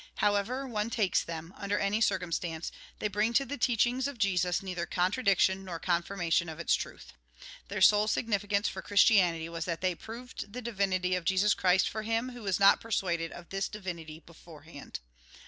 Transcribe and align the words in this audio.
However 0.15 0.65
one 0.65 0.89
takes 0.89 1.21
them, 1.21 1.53
under 1.55 1.77
any 1.77 2.01
circumstance, 2.01 2.71
they 2.97 3.07
bring 3.07 3.33
to 3.33 3.45
the 3.45 3.55
teaching 3.55 4.01
of 4.07 4.17
Jesus 4.17 4.63
neither 4.63 4.87
contradiction 4.87 5.63
nor 5.63 5.77
con 5.79 6.01
firmation 6.01 6.51
of 6.51 6.59
its 6.59 6.73
truth. 6.73 7.13
Their 7.67 7.81
sole 7.81 8.07
significance 8.07 8.67
for 8.67 8.81
Christianity 8.81 9.47
was 9.47 9.65
that 9.65 9.81
they 9.81 9.93
proved 9.93 10.53
the 10.53 10.59
divinity 10.63 11.11
cf 11.11 11.25
Jesus 11.25 11.53
Christ 11.53 11.87
for 11.87 12.01
him 12.01 12.29
who 12.29 12.41
was 12.41 12.59
not 12.59 12.81
persuaded 12.81 13.31
of 13.31 13.49
this 13.49 13.69
divinity 13.69 14.19
beforehand. 14.19 15.01